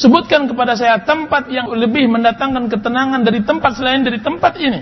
Sebutkan 0.00 0.48
kepada 0.48 0.80
saya 0.80 1.04
tempat 1.04 1.52
yang 1.52 1.68
lebih 1.76 2.08
mendatangkan 2.08 2.72
ketenangan 2.72 3.20
dari 3.20 3.44
tempat 3.44 3.76
selain 3.76 4.00
dari 4.00 4.16
tempat 4.16 4.56
ini. 4.56 4.80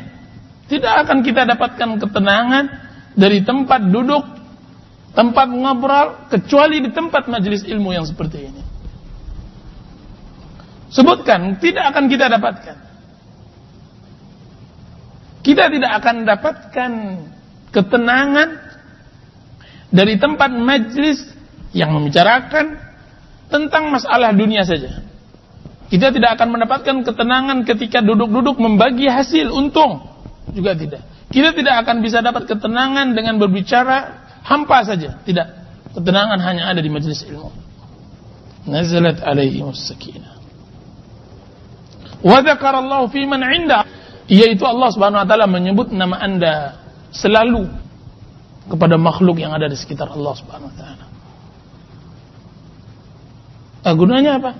Tidak 0.71 0.95
akan 1.03 1.27
kita 1.27 1.43
dapatkan 1.43 1.99
ketenangan 1.99 2.65
dari 3.19 3.43
tempat 3.43 3.83
duduk, 3.91 4.23
tempat 5.19 5.51
ngobrol, 5.51 6.31
kecuali 6.31 6.87
di 6.87 6.95
tempat 6.95 7.27
majelis 7.27 7.67
ilmu 7.67 7.91
yang 7.99 8.07
seperti 8.07 8.47
ini. 8.47 8.63
Sebutkan, 10.95 11.59
tidak 11.59 11.91
akan 11.91 12.05
kita 12.07 12.31
dapatkan. 12.31 12.77
Kita 15.43 15.65
tidak 15.67 15.93
akan 15.99 16.17
dapatkan 16.31 16.91
ketenangan 17.75 18.49
dari 19.91 20.15
tempat 20.15 20.55
majelis 20.55 21.27
yang 21.75 21.91
membicarakan 21.91 22.79
tentang 23.51 23.91
masalah 23.91 24.31
dunia 24.31 24.63
saja. 24.63 25.08
Kita 25.89 26.13
tidak 26.13 26.37
akan 26.37 26.49
mendapatkan 26.53 26.97
ketenangan 27.01 27.65
ketika 27.65 28.05
duduk-duduk 28.05 28.61
membagi 28.61 29.09
hasil 29.09 29.49
untung. 29.49 30.05
Juga 30.53 30.77
tidak. 30.77 31.03
Kita 31.33 31.57
tidak 31.57 31.85
akan 31.85 32.05
bisa 32.05 32.21
dapat 32.21 32.45
ketenangan 32.45 33.17
dengan 33.17 33.41
berbicara 33.41 34.29
hampa 34.45 34.85
saja. 34.85 35.17
Tidak. 35.25 35.49
Ketenangan 35.97 36.41
hanya 36.45 36.69
ada 36.69 36.81
di 36.85 36.93
majelis 36.93 37.25
ilmu. 37.25 37.49
Nazalat 38.69 39.25
alaihi 39.25 39.65
sakinah. 39.65 40.37
Wa 42.21 42.45
dzakarallahu 42.45 43.09
fi 43.09 43.25
man 43.25 43.41
'inda 43.41 43.89
yaitu 44.29 44.69
Allah 44.69 44.93
Subhanahu 44.93 45.25
wa 45.25 45.27
taala 45.29 45.49
menyebut 45.49 45.89
nama 45.89 46.21
Anda 46.21 46.77
selalu 47.17 47.65
kepada 48.69 49.01
makhluk 49.01 49.41
yang 49.41 49.57
ada 49.57 49.73
di 49.73 49.77
sekitar 49.79 50.13
Allah 50.13 50.37
Subhanahu 50.37 50.69
wa 50.69 50.77
taala. 50.77 51.05
Nah, 53.89 53.95
gunanya 53.97 54.37
apa? 54.37 54.53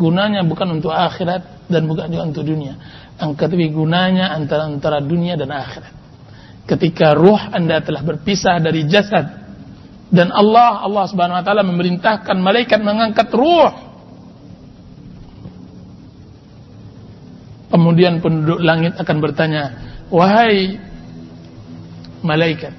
Gunanya 0.00 0.40
bukan 0.42 0.80
untuk 0.80 0.92
akhirat 0.92 1.68
dan 1.68 1.84
bukan 1.84 2.08
juga 2.08 2.24
untuk 2.24 2.44
dunia. 2.48 2.74
Angkat 3.20 3.52
tapi 3.52 3.68
gunanya 3.68 4.32
antara 4.32 4.64
antara 4.66 4.98
dunia 5.04 5.36
dan 5.36 5.52
akhirat. 5.52 5.92
Ketika 6.64 7.12
ruh 7.12 7.38
Anda 7.38 7.84
telah 7.84 8.00
berpisah 8.00 8.56
dari 8.62 8.88
jasad 8.88 9.42
dan 10.12 10.28
Allah 10.32 10.84
Allah 10.84 11.04
Subhanahu 11.08 11.40
wa 11.40 11.44
taala 11.44 11.64
memerintahkan 11.64 12.36
malaikat 12.40 12.80
mengangkat 12.80 13.28
ruh. 13.32 13.72
Kemudian 17.72 18.20
penduduk 18.20 18.60
langit 18.60 19.00
akan 19.00 19.16
bertanya, 19.24 19.64
"Wahai 20.12 20.76
malaikat, 22.20 22.76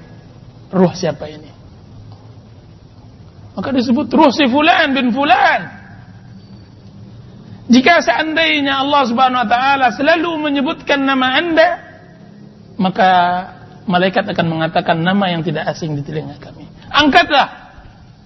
ruh 0.70 0.94
siapa 0.94 1.26
ini?" 1.26 1.50
Maka 3.58 3.70
disebut 3.74 4.06
ruh 4.10 4.30
si 4.30 4.46
fulan 4.46 4.94
bin 4.94 5.10
fulan. 5.10 5.83
Jika 7.64 8.04
seandainya 8.04 8.84
Allah 8.84 9.02
Subhanahu 9.08 9.40
wa 9.40 9.48
taala 9.48 9.86
selalu 9.96 10.36
menyebutkan 10.36 11.00
nama 11.00 11.40
Anda, 11.40 11.68
maka 12.76 13.10
malaikat 13.88 14.28
akan 14.28 14.46
mengatakan 14.52 15.00
nama 15.00 15.32
yang 15.32 15.40
tidak 15.40 15.68
asing 15.72 15.96
di 15.96 16.04
telinga 16.04 16.36
kami. 16.40 16.68
Angkatlah. 16.92 17.64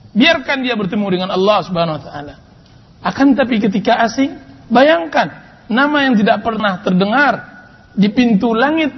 Biarkan 0.08 0.66
dia 0.66 0.74
bertemu 0.74 1.06
dengan 1.14 1.28
Allah 1.30 1.58
Subhanahu 1.62 1.96
wa 2.00 2.02
taala. 2.02 2.34
Akan 2.98 3.38
tapi 3.38 3.62
ketika 3.62 4.02
asing, 4.02 4.34
bayangkan 4.66 5.30
nama 5.70 6.10
yang 6.10 6.18
tidak 6.18 6.42
pernah 6.42 6.82
terdengar 6.82 7.34
di 7.94 8.10
pintu 8.10 8.50
langit 8.56 8.90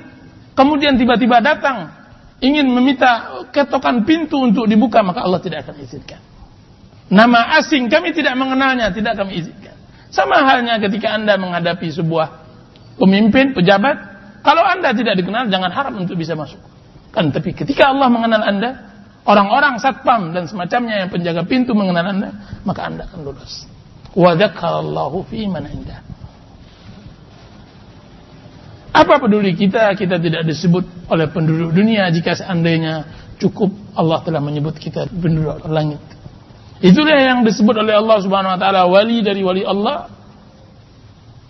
kemudian 0.56 0.96
tiba-tiba 0.96 1.40
datang 1.44 1.92
ingin 2.40 2.64
meminta 2.68 3.44
ketokan 3.52 4.04
pintu 4.08 4.40
untuk 4.40 4.64
dibuka 4.64 5.04
maka 5.04 5.20
Allah 5.20 5.40
tidak 5.44 5.68
akan 5.68 5.76
izinkan. 5.84 6.20
Nama 7.10 7.58
asing 7.58 7.90
kami 7.90 8.14
tidak 8.14 8.38
mengenalnya, 8.38 8.88
tidak 8.94 9.18
kami 9.18 9.42
izinkan. 9.42 9.69
Sama 10.10 10.42
halnya 10.42 10.82
ketika 10.82 11.14
Anda 11.14 11.38
menghadapi 11.38 11.86
sebuah 11.94 12.26
pemimpin, 12.98 13.54
pejabat, 13.54 13.96
kalau 14.42 14.66
Anda 14.66 14.90
tidak 14.90 15.18
dikenal 15.22 15.46
jangan 15.48 15.70
harap 15.70 15.94
untuk 15.94 16.18
bisa 16.18 16.34
masuk. 16.34 16.58
Kan 17.14 17.30
tapi 17.30 17.54
ketika 17.54 17.90
Allah 17.94 18.10
mengenal 18.10 18.42
Anda, 18.42 18.70
orang-orang 19.26 19.78
satpam 19.78 20.34
dan 20.34 20.50
semacamnya 20.50 21.06
yang 21.06 21.10
penjaga 21.10 21.46
pintu 21.46 21.74
mengenal 21.78 22.06
Anda, 22.10 22.30
maka 22.66 22.90
Anda 22.90 23.06
akan 23.06 23.20
lulus. 23.22 23.66
Wa 24.14 24.34
fi 25.30 25.46
man 25.46 25.64
indah. 25.70 26.00
Apa 28.90 29.22
peduli 29.22 29.54
kita, 29.54 29.94
kita 29.94 30.18
tidak 30.18 30.42
disebut 30.50 31.06
oleh 31.06 31.30
penduduk 31.30 31.70
dunia 31.70 32.10
jika 32.10 32.34
seandainya 32.34 33.06
cukup 33.38 33.70
Allah 33.94 34.18
telah 34.26 34.42
menyebut 34.42 34.74
kita 34.74 35.06
penduduk 35.06 35.62
langit. 35.70 36.02
Itulah 36.80 37.16
yang 37.20 37.40
disebut 37.44 37.76
oleh 37.76 37.92
Allah 37.96 38.18
Subhanahu 38.24 38.56
wa 38.56 38.60
taala 38.60 38.88
wali 38.88 39.20
dari 39.20 39.44
wali 39.44 39.64
Allah. 39.64 40.08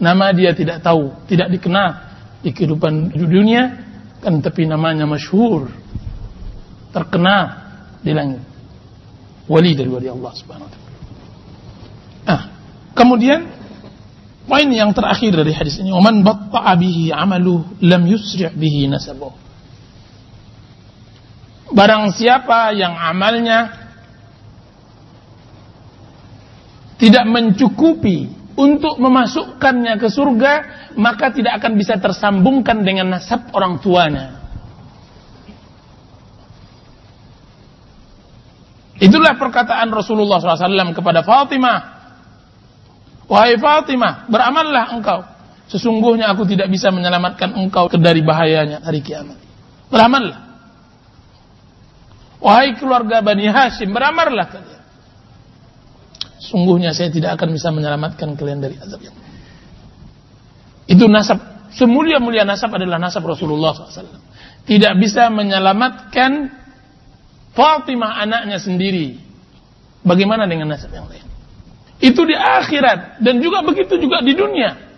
Nama 0.01 0.33
dia 0.33 0.51
tidak 0.57 0.83
tahu, 0.83 1.13
tidak 1.29 1.53
dikenal 1.53 1.89
di 2.41 2.51
kehidupan 2.57 3.15
dunia, 3.15 3.79
kan 4.19 4.41
tapi 4.43 4.67
namanya 4.67 5.07
masyhur. 5.07 5.71
Terkenal 6.91 7.43
di 8.03 8.11
langit. 8.11 8.43
Wali 9.47 9.71
dari 9.79 9.91
wali 9.91 10.09
Allah 10.11 10.33
Subhanahu 10.35 10.67
wa 10.67 10.73
taala. 10.73 10.89
Ah, 12.27 12.43
kemudian 12.99 13.61
Poin 14.51 14.67
yang 14.67 14.91
terakhir 14.91 15.31
dari 15.31 15.55
hadis 15.55 15.79
ini, 15.79 15.95
"Waman 15.95 16.27
batta'a 16.27 16.75
bihi 16.75 17.15
'amaluhu 17.15 17.79
lam 17.87 18.03
yusri' 18.03 18.51
bihi 18.51 18.91
nasabuh." 18.91 19.31
Barang 21.71 22.11
siapa 22.11 22.75
yang 22.75 22.99
amalnya 22.99 23.80
tidak 27.01 27.25
mencukupi 27.25 28.29
untuk 28.55 29.01
memasukkannya 29.01 29.97
ke 29.97 30.09
surga, 30.13 30.53
maka 31.01 31.33
tidak 31.33 31.59
akan 31.65 31.73
bisa 31.81 31.97
tersambungkan 31.97 32.85
dengan 32.85 33.17
nasab 33.17 33.49
orang 33.57 33.81
tuanya. 33.81 34.37
Itulah 39.01 39.33
perkataan 39.41 39.89
Rasulullah 39.89 40.45
SAW 40.45 40.93
kepada 40.93 41.25
Fatimah 41.25 42.01
Wahai 43.31 43.55
Fatimah, 43.63 44.27
beramallah 44.27 44.91
engkau. 44.91 45.23
Sesungguhnya 45.71 46.35
aku 46.35 46.51
tidak 46.51 46.67
bisa 46.67 46.91
menyelamatkan 46.91 47.55
engkau 47.55 47.87
dari 47.95 48.27
bahayanya 48.27 48.83
hari 48.83 49.07
kiamat. 49.07 49.39
Beramallah. 49.87 50.51
Wahai 52.43 52.75
keluarga 52.75 53.23
Bani 53.23 53.47
Hashim, 53.47 53.95
beramallah. 53.95 54.70
Sungguhnya 56.41 56.97
saya 56.97 57.13
tidak 57.13 57.37
akan 57.37 57.53
bisa 57.53 57.69
menyelamatkan 57.69 58.33
kalian 58.35 58.65
dari 58.65 58.81
azab 58.81 59.05
yang 59.05 59.13
itu 60.91 61.07
nasab 61.07 61.71
semulia-mulia 61.71 62.43
nasab 62.43 62.75
adalah 62.75 62.99
nasab 62.99 63.23
Rasulullah 63.23 63.71
SAW. 63.71 64.19
Tidak 64.67 64.93
bisa 64.99 65.31
menyelamatkan 65.31 66.59
Fatimah 67.55 68.19
anaknya 68.27 68.59
sendiri. 68.59 69.15
Bagaimana 70.03 70.51
dengan 70.51 70.75
nasab 70.75 70.91
yang 70.91 71.07
lain? 71.07 71.23
Itu 72.03 72.27
di 72.27 72.35
akhirat 72.35 73.23
dan 73.23 73.39
juga 73.39 73.63
begitu 73.63 74.03
juga 74.03 74.19
di 74.19 74.35
dunia. 74.35 74.91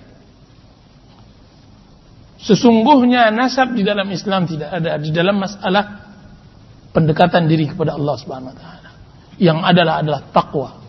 Sesungguhnya 2.40 3.28
nasab 3.28 3.76
di 3.76 3.84
dalam 3.84 4.08
Islam 4.08 4.48
tidak 4.48 4.72
ada 4.72 4.96
di 4.96 5.12
dalam 5.12 5.44
masalah 5.44 6.08
pendekatan 6.96 7.52
diri 7.52 7.68
kepada 7.68 8.00
Allah 8.00 8.16
Subhanahu 8.16 8.50
wa 8.50 8.56
taala. 8.56 8.90
Yang 9.36 9.58
adalah 9.60 9.94
adalah 10.00 10.20
takwa. 10.32 10.81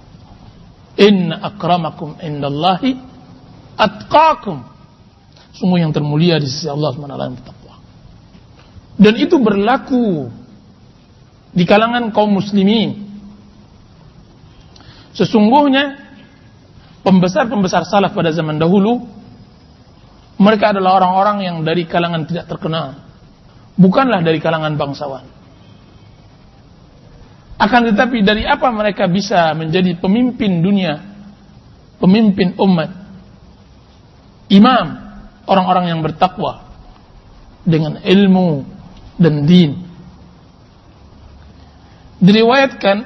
Inna 0.98 1.42
akramakum 1.42 2.22
indallahi 2.22 2.98
atqakum. 3.78 4.62
Sungguh 5.54 5.86
yang 5.86 5.94
termulia 5.94 6.42
di 6.42 6.50
sisi 6.50 6.66
Allah 6.66 6.94
Subhanahu 6.94 7.18
wa 7.18 7.22
taala 7.22 7.42
takwa. 7.42 7.76
Dan 8.98 9.14
itu 9.18 9.38
berlaku 9.38 10.30
di 11.54 11.64
kalangan 11.66 12.10
kaum 12.10 12.34
muslimin. 12.34 13.06
Sesungguhnya 15.14 16.04
pembesar-pembesar 17.06 17.86
salaf 17.86 18.18
pada 18.18 18.34
zaman 18.34 18.58
dahulu 18.58 19.06
mereka 20.42 20.74
adalah 20.74 20.98
orang-orang 20.98 21.38
yang 21.46 21.58
dari 21.62 21.86
kalangan 21.86 22.26
tidak 22.26 22.50
terkenal 22.50 22.98
bukanlah 23.78 24.24
dari 24.24 24.40
kalangan 24.42 24.74
bangsawan 24.80 25.28
akan 27.58 27.82
tetapi 27.94 28.26
dari 28.26 28.44
apa 28.44 28.68
mereka 28.74 29.06
bisa 29.08 29.54
menjadi 29.54 29.98
pemimpin 29.98 30.62
dunia 30.62 31.00
pemimpin 32.02 32.58
umat 32.58 32.92
imam 34.50 34.88
orang-orang 35.48 35.94
yang 35.94 36.00
bertakwa 36.02 36.66
dengan 37.64 38.02
ilmu 38.04 38.68
dan 39.16 39.48
din 39.48 39.94
diriwayatkan 42.24 42.98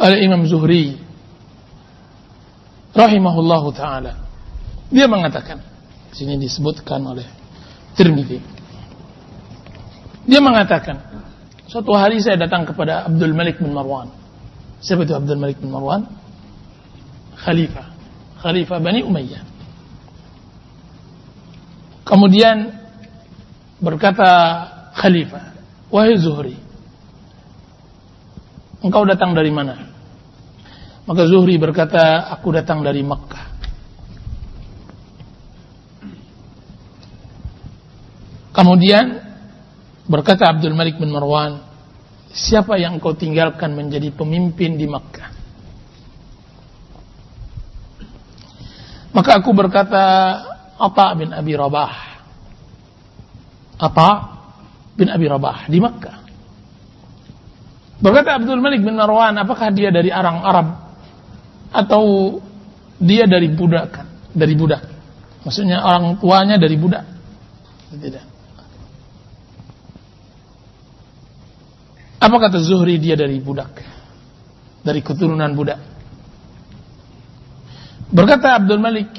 oleh 0.00 0.18
Imam 0.24 0.42
Zuhri 0.48 0.96
rahimahullahu 2.96 3.68
taala. 3.76 4.16
Dia 4.92 5.08
mengatakan, 5.08 5.60
sini 6.12 6.36
disebutkan 6.36 7.00
oleh 7.04 7.24
Tirmidzi. 7.96 8.40
Dia 10.28 10.40
mengatakan, 10.40 11.00
suatu 11.72 11.96
hari 11.96 12.20
saya 12.20 12.36
datang 12.36 12.68
kepada 12.68 13.08
Abdul 13.08 13.32
Malik 13.32 13.56
bin 13.56 13.72
Marwan. 13.72 14.12
Siapa 14.84 15.08
itu 15.08 15.16
Abdul 15.16 15.40
Malik 15.40 15.56
bin 15.56 15.72
Marwan? 15.72 16.04
khalifah, 17.42 17.86
khalifah 18.38 18.78
Bani 18.78 19.00
Umayyah. 19.02 19.42
Kemudian 22.06 22.70
berkata 23.82 24.30
khalifah, 24.94 25.56
"Wahai 25.90 26.14
Zuhri, 26.20 26.54
engkau 28.84 29.02
datang 29.08 29.34
dari 29.34 29.50
mana?" 29.50 29.90
Maka 31.02 31.26
Zuhri 31.26 31.58
berkata, 31.58 32.30
"Aku 32.30 32.54
datang 32.54 32.86
dari 32.86 33.02
Makkah." 33.02 33.50
Kemudian 38.54 39.21
berkata 40.12 40.52
Abdul 40.52 40.76
Malik 40.76 41.00
bin 41.00 41.08
Marwan, 41.08 41.64
"Siapa 42.28 42.76
yang 42.76 43.00
engkau 43.00 43.16
tinggalkan 43.16 43.72
menjadi 43.72 44.12
pemimpin 44.12 44.76
di 44.76 44.84
Makkah?" 44.84 45.32
Maka 49.12 49.40
aku 49.40 49.52
berkata, 49.52 50.04
Atta 50.80 51.06
bin 51.16 51.32
Abi 51.36 51.52
Rabah. 51.52 51.92
Atta 53.76 54.10
bin 54.96 55.08
Abi 55.12 55.28
Rabah 55.28 55.68
di 55.68 55.78
Makkah. 55.80 56.16
Berkata 58.02 58.40
Abdul 58.40 58.58
Malik 58.58 58.82
bin 58.82 58.98
Marwan, 58.98 59.36
apakah 59.38 59.70
dia 59.70 59.94
dari 59.94 60.10
orang 60.10 60.42
Arab 60.42 60.66
atau 61.70 62.36
dia 62.98 63.30
dari 63.30 63.46
budak? 63.46 63.94
Dari 64.34 64.58
budak. 64.58 64.82
Maksudnya 65.46 65.86
orang 65.86 66.18
tuanya 66.18 66.58
dari 66.58 66.74
budak. 66.74 67.04
Tidak. 67.94 68.31
Apa 72.22 72.36
kata 72.38 72.62
Zuhri 72.62 73.02
dia 73.02 73.18
dari 73.18 73.42
budak? 73.42 73.82
Dari 74.86 75.02
keturunan 75.02 75.50
budak. 75.58 75.82
Berkata 78.14 78.54
Abdul 78.54 78.78
Malik, 78.78 79.10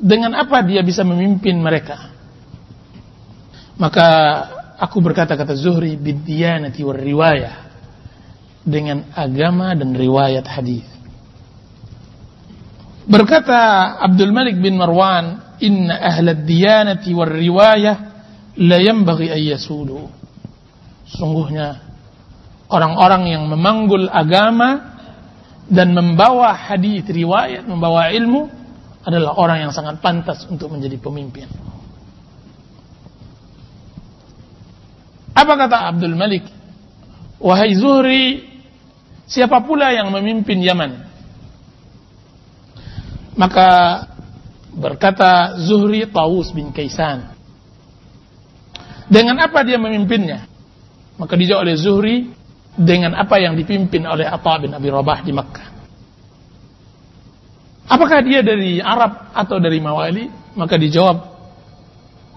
dengan 0.00 0.32
apa 0.32 0.64
dia 0.64 0.80
bisa 0.80 1.04
memimpin 1.04 1.60
mereka? 1.60 2.08
Maka 3.76 4.08
aku 4.80 5.04
berkata 5.04 5.36
kata 5.36 5.52
Zuhri 5.60 6.00
bidiyanati 6.00 6.80
war 6.80 6.96
riwayah 6.96 7.68
dengan 8.64 9.04
agama 9.12 9.76
dan 9.76 9.92
riwayat 9.92 10.46
hadis. 10.48 10.88
Berkata 13.04 14.00
Abdul 14.00 14.32
Malik 14.32 14.56
bin 14.56 14.80
Marwan, 14.80 15.60
"Inna 15.60 16.00
ahlad 16.00 16.48
diyanati 16.48 17.12
war 17.12 17.28
riwayah 17.28 17.96
la 18.56 18.78
yanbaghi 18.80 19.28
an 19.28 19.40
yasulu." 19.44 20.23
Sungguhnya 21.14 21.78
orang-orang 22.66 23.30
yang 23.30 23.46
memanggul 23.46 24.10
agama 24.10 24.98
dan 25.70 25.94
membawa 25.94 26.52
hadis 26.52 27.06
riwayat, 27.06 27.64
membawa 27.64 28.10
ilmu 28.10 28.50
adalah 29.06 29.36
orang 29.38 29.68
yang 29.68 29.72
sangat 29.72 30.02
pantas 30.02 30.42
untuk 30.50 30.74
menjadi 30.74 30.98
pemimpin. 30.98 31.46
Apa 35.34 35.54
kata 35.54 35.76
Abdul 35.94 36.16
Malik? 36.18 36.46
Wahai 37.42 37.74
Zuhri, 37.76 38.46
siapa 39.28 39.60
pula 39.66 39.92
yang 39.92 40.08
memimpin 40.08 40.62
Yaman? 40.62 40.92
Maka 43.34 43.68
berkata 44.72 45.58
Zuhri 45.58 46.06
Taus 46.08 46.54
bin 46.54 46.70
Kaisan. 46.70 47.34
Dengan 49.10 49.42
apa 49.42 49.60
dia 49.66 49.76
memimpinnya? 49.76 50.53
Maka 51.14 51.34
dijawab 51.38 51.62
oleh 51.62 51.76
Zuhri 51.78 52.16
dengan 52.74 53.14
apa 53.14 53.38
yang 53.38 53.54
dipimpin 53.54 54.02
oleh 54.02 54.26
Atta 54.26 54.58
bin 54.58 54.74
Abi 54.74 54.88
Rabah 54.90 55.20
di 55.22 55.30
Makkah. 55.30 55.66
Apakah 57.84 58.24
dia 58.24 58.42
dari 58.42 58.82
Arab 58.82 59.30
atau 59.30 59.62
dari 59.62 59.78
Mawali? 59.78 60.26
Maka 60.58 60.74
dijawab 60.74 61.16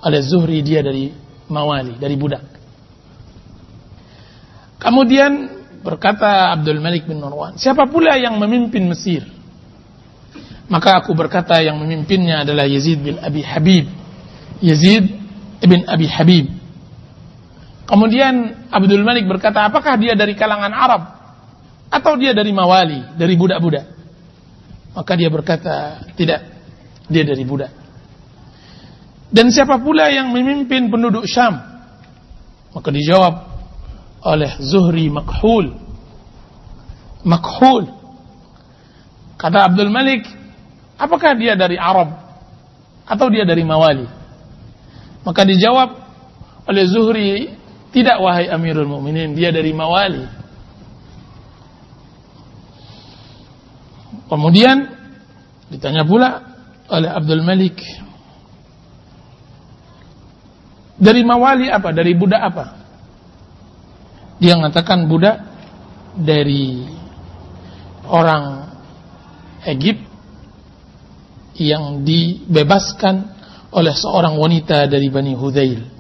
oleh 0.06 0.22
Zuhri 0.22 0.62
dia 0.62 0.86
dari 0.86 1.10
Mawali, 1.50 1.98
dari 1.98 2.14
budak. 2.20 2.44
Kemudian 4.78 5.50
berkata 5.82 6.54
Abdul 6.54 6.78
Malik 6.78 7.10
bin 7.10 7.18
Marwan, 7.18 7.58
siapa 7.58 7.90
pula 7.90 8.14
yang 8.20 8.38
memimpin 8.38 8.86
Mesir? 8.86 9.26
Maka 10.68 11.00
aku 11.00 11.16
berkata 11.16 11.64
yang 11.64 11.80
memimpinnya 11.80 12.44
adalah 12.44 12.68
Yazid 12.68 13.00
bin 13.00 13.16
Abi 13.18 13.40
Habib. 13.42 13.88
Yazid 14.60 15.08
bin 15.64 15.82
Abi 15.88 16.06
Habib. 16.12 16.46
Kemudian 17.88 18.68
Abdul 18.68 19.08
Malik 19.08 19.24
berkata, 19.32 19.64
apakah 19.64 19.96
dia 19.96 20.12
dari 20.12 20.36
kalangan 20.36 20.76
Arab? 20.76 21.02
Atau 21.88 22.20
dia 22.20 22.36
dari 22.36 22.52
Mawali, 22.52 23.16
dari 23.16 23.40
budak-budak? 23.40 23.88
Maka 24.92 25.14
dia 25.16 25.32
berkata, 25.32 26.04
tidak, 26.20 26.44
dia 27.08 27.24
dari 27.24 27.48
budak. 27.48 27.72
Dan 29.32 29.48
siapa 29.56 29.80
pula 29.80 30.12
yang 30.12 30.36
memimpin 30.36 30.92
penduduk 30.92 31.24
Syam? 31.28 31.60
Maka 32.76 32.90
dijawab 32.92 33.34
oleh 34.28 34.52
Zuhri 34.60 35.08
Makhul. 35.08 35.72
Makhul. 37.24 37.88
Kata 39.40 39.68
Abdul 39.72 39.92
Malik, 39.92 40.28
apakah 41.00 41.40
dia 41.40 41.56
dari 41.56 41.80
Arab 41.80 42.20
atau 43.08 43.28
dia 43.32 43.48
dari 43.48 43.64
Mawali? 43.64 44.08
Maka 45.24 45.44
dijawab 45.48 45.90
oleh 46.68 46.84
Zuhri, 46.88 47.32
tidak 47.96 48.18
wahai 48.20 48.52
Amirul 48.52 48.90
Mukminin, 48.90 49.34
dia 49.34 49.50
dari 49.52 49.72
Mawali. 49.72 50.26
Kemudian 54.28 54.92
ditanya 55.72 56.04
pula 56.04 56.44
oleh 56.92 57.10
Abdul 57.12 57.44
Malik 57.48 57.80
dari 60.98 61.22
mawali 61.22 61.70
apa? 61.70 61.94
Dari 61.94 62.12
budak 62.18 62.42
apa? 62.42 62.66
Dia 64.42 64.58
mengatakan 64.58 65.08
budak 65.08 65.38
dari 66.18 66.82
orang 68.10 68.74
Egypt 69.66 70.02
yang 71.58 72.06
dibebaskan 72.06 73.34
oleh 73.74 73.94
seorang 73.94 74.38
wanita 74.38 74.86
dari 74.90 75.10
Bani 75.10 75.34
Hudayl. 75.34 75.97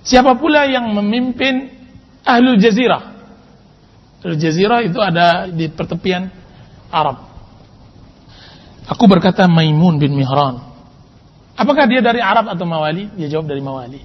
Siapa 0.00 0.36
pula 0.36 0.64
yang 0.64 0.88
memimpin 0.96 1.68
Ahlul 2.24 2.56
Jazirah? 2.56 3.02
Ahlul 4.24 4.40
Jazirah 4.40 4.80
itu 4.84 4.98
ada 5.00 5.48
di 5.48 5.68
pertepian 5.68 6.28
Arab. 6.88 7.30
Aku 8.90 9.06
berkata 9.06 9.46
Maimun 9.46 10.00
bin 10.00 10.16
Mihran. 10.16 10.58
Apakah 11.54 11.84
dia 11.84 12.00
dari 12.00 12.24
Arab 12.24 12.48
atau 12.48 12.64
Mawali? 12.64 13.12
Dia 13.14 13.28
jawab 13.28 13.46
dari 13.46 13.60
Mawali. 13.60 14.02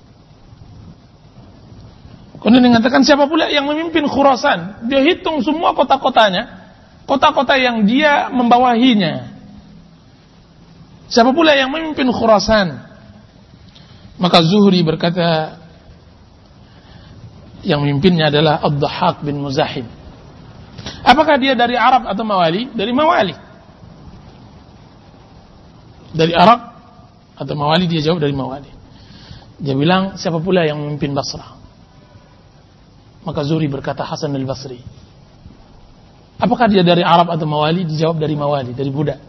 Kemudian 2.45 2.69
mengatakan 2.69 3.01
siapa 3.01 3.25
pula 3.25 3.49
yang 3.49 3.65
memimpin 3.65 4.05
Khurasan? 4.05 4.85
Dia 4.85 5.01
hitung 5.01 5.41
semua 5.41 5.73
kota-kotanya, 5.73 6.69
kota-kota 7.09 7.57
yang 7.57 7.81
dia 7.89 8.29
membawahinya. 8.29 9.33
Siapa 11.09 11.33
pula 11.33 11.57
yang 11.57 11.73
memimpin 11.73 12.05
Khurasan? 12.13 12.85
Maka 14.21 14.45
Zuhri 14.45 14.85
berkata 14.85 15.57
yang 17.65 17.81
memimpinnya 17.81 18.29
adalah 18.29 18.61
Abdahak 18.61 19.25
bin 19.25 19.41
Muzahim. 19.41 19.89
Apakah 21.01 21.41
dia 21.41 21.57
dari 21.57 21.73
Arab 21.73 22.05
atau 22.05 22.21
Mawali? 22.21 22.69
Dari 22.71 22.93
Mawali. 22.93 23.35
Dari 26.13 26.33
Arab 26.37 26.59
atau 27.35 27.53
Mawali 27.57 27.89
dia 27.89 28.05
jawab 28.05 28.21
dari 28.21 28.31
Mawali. 28.31 28.69
Dia 29.57 29.73
bilang 29.73 30.15
siapa 30.15 30.37
pula 30.37 30.63
yang 30.63 30.77
memimpin 30.77 31.11
Basrah? 31.17 31.57
Maka 33.25 33.41
Zuri 33.41 33.65
berkata 33.65 34.05
Hasan 34.05 34.37
al-Basri. 34.37 34.77
Apakah 36.37 36.69
dia 36.69 36.85
dari 36.85 37.01
Arab 37.01 37.33
atau 37.33 37.49
Mawali? 37.49 37.87
Dijawab 37.89 38.21
dari 38.21 38.37
Mawali, 38.37 38.71
dari 38.77 38.91
budak. 38.93 39.19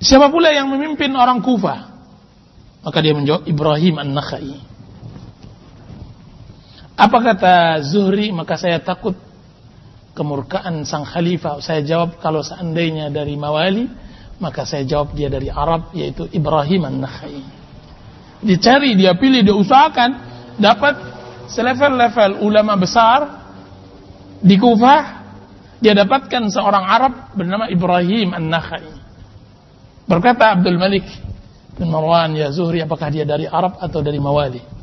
Siapa 0.00 0.32
pula 0.32 0.48
yang 0.48 0.72
memimpin 0.72 1.12
orang 1.12 1.44
Kufah? 1.44 1.92
Maka 2.80 2.98
dia 3.04 3.12
menjawab 3.12 3.44
Ibrahim 3.44 4.00
An-Nakhai. 4.00 4.69
Apa 7.00 7.18
kata 7.24 7.80
Zuhri? 7.80 8.28
Maka 8.28 8.60
saya 8.60 8.76
takut 8.84 9.16
kemurkaan 10.12 10.84
sang 10.84 11.08
khalifah. 11.08 11.64
Saya 11.64 11.80
jawab 11.80 12.20
kalau 12.20 12.44
seandainya 12.44 13.08
dari 13.08 13.40
Mawali, 13.40 13.88
maka 14.36 14.68
saya 14.68 14.84
jawab 14.84 15.16
dia 15.16 15.32
dari 15.32 15.48
Arab, 15.48 15.96
yaitu 15.96 16.28
Ibrahim 16.28 16.84
An-Nakhai. 16.84 17.40
Dicari, 18.44 19.00
dia 19.00 19.16
pilih, 19.16 19.40
dia 19.40 19.56
usahakan, 19.56 20.10
dapat 20.60 20.96
selevel-level 21.48 22.44
ulama 22.44 22.76
besar 22.76 23.48
di 24.44 24.60
Kufah, 24.60 25.24
dia 25.80 25.96
dapatkan 25.96 26.52
seorang 26.52 26.84
Arab 26.84 27.12
bernama 27.32 27.64
Ibrahim 27.72 28.36
An-Nakhai. 28.36 28.84
Berkata 30.04 30.52
Abdul 30.52 30.76
Malik 30.76 31.08
bin 31.80 31.88
Marwan, 31.88 32.36
ya 32.36 32.52
Zuhri, 32.52 32.84
apakah 32.84 33.08
dia 33.08 33.24
dari 33.24 33.48
Arab 33.48 33.80
atau 33.80 34.04
dari 34.04 34.20
Mawali? 34.20 34.79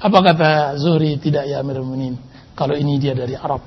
Apa 0.00 0.18
kata 0.24 0.50
Zuhri? 0.80 1.20
Tidak 1.20 1.44
ya 1.44 1.60
Amirul 1.60 1.84
Mu'minin. 1.84 2.16
Kalau 2.56 2.72
ini 2.72 2.96
dia 2.96 3.12
dari 3.12 3.36
Arab. 3.36 3.60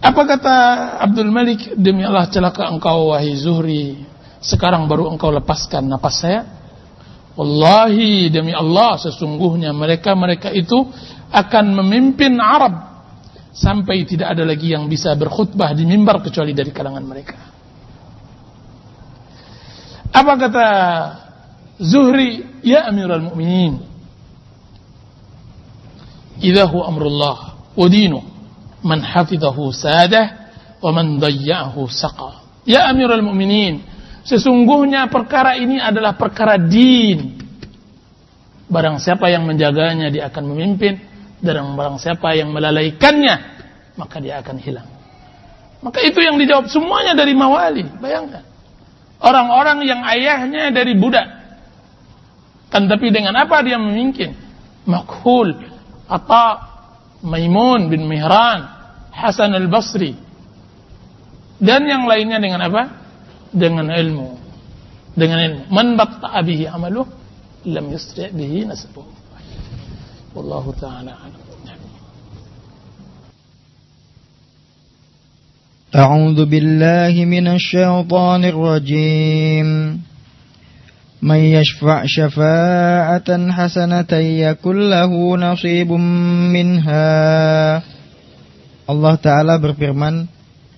Apa 0.00 0.22
kata 0.24 0.56
Abdul 1.00 1.32
Malik 1.32 1.76
demi 1.76 2.04
Allah 2.04 2.28
celaka 2.28 2.68
engkau 2.68 3.12
wahai 3.12 3.32
Zuhri 3.36 4.04
sekarang 4.40 4.84
baru 4.88 5.08
engkau 5.08 5.32
lepaskan 5.32 5.88
napas 5.88 6.20
saya 6.20 6.56
Wallahi 7.36 8.32
demi 8.32 8.56
Allah 8.56 8.96
sesungguhnya 8.96 9.76
mereka-mereka 9.76 10.48
itu 10.56 10.88
akan 11.28 11.76
memimpin 11.84 12.40
Arab 12.40 13.04
sampai 13.52 14.08
tidak 14.08 14.32
ada 14.32 14.48
lagi 14.48 14.72
yang 14.72 14.88
bisa 14.88 15.12
berkhutbah 15.12 15.76
di 15.76 15.84
mimbar 15.84 16.24
kecuali 16.24 16.56
dari 16.56 16.72
kalangan 16.72 17.04
mereka. 17.04 17.36
Apa 20.16 20.32
kata 20.40 20.68
Zuhri, 21.76 22.40
ya 22.64 22.88
Amirul 22.88 23.28
Mukminin, 23.28 23.84
idza 26.40 26.64
huwa 26.68 26.84
amrullah 26.88 27.38
wa 27.76 27.86
dinu 27.88 28.20
man 28.84 29.00
hafizahu 29.02 29.72
sadah 29.72 30.46
wa 30.80 30.90
man 30.92 31.18
dayya'ahu 31.18 31.88
saqa. 31.88 32.44
Ya 32.66 32.90
Amirul 32.90 33.22
Mukminin, 33.22 33.82
sesungguhnya 34.26 35.06
perkara 35.10 35.54
ini 35.58 35.78
adalah 35.78 36.18
perkara 36.18 36.58
din. 36.58 37.38
Barang 38.66 38.98
siapa 38.98 39.30
yang 39.30 39.46
menjaganya 39.46 40.10
dia 40.10 40.26
akan 40.26 40.44
memimpin 40.50 40.98
dan 41.38 41.78
barang 41.78 42.02
siapa 42.02 42.34
yang 42.34 42.50
melalaikannya 42.50 43.56
maka 43.94 44.18
dia 44.18 44.42
akan 44.42 44.56
hilang. 44.58 44.88
Maka 45.80 46.02
itu 46.02 46.18
yang 46.18 46.36
dijawab 46.40 46.66
semuanya 46.66 47.14
dari 47.14 47.32
mawali. 47.36 47.86
Bayangkan. 48.02 48.42
Orang-orang 49.22 49.86
yang 49.86 50.00
ayahnya 50.04 50.74
dari 50.74 50.98
budak. 50.98 51.24
Kan 52.68 52.90
tapi 52.90 53.08
dengan 53.14 53.38
apa 53.38 53.62
dia 53.62 53.78
memimpin? 53.80 54.34
Makhul, 54.84 55.54
Atta, 56.07 56.47
Maimun 57.23 57.87
bin 57.87 58.07
Mihran, 58.09 58.67
Hasan 59.11 59.53
al-Basri. 59.53 60.17
Dan 61.61 61.85
yang 61.85 62.09
lainnya 62.09 62.41
dengan 62.41 62.65
apa? 62.65 62.83
Dengan 63.53 63.93
ilmu. 63.93 64.29
Dengan 65.13 65.37
ilmu. 65.45 65.61
Man 65.69 65.93
batta'a 65.93 66.41
bihi 66.41 66.65
amaluh, 66.65 67.05
lam 67.69 67.85
yusri' 67.91 68.33
bihi 68.33 68.65
nasabuh. 68.65 69.21
والله 70.35 70.73
تعالى 70.81 71.11
أعلم 71.11 71.41
أعوذ 75.95 76.45
بالله 76.45 77.25
من 77.25 77.47
الشيطان 77.47 78.45
الرجيم 78.45 79.67
من 81.21 81.37
يشفع 81.37 82.09
شفاعة 82.09 83.29
حسنة 83.29 84.11
يكن 84.17 84.77
له 84.89 85.11
نصيب 85.37 85.89
منها 86.49 87.11
Allah 88.89 89.15
Ta'ala 89.21 89.55
berfirman 89.61 90.25